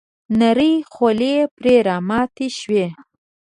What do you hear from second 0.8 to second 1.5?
خولې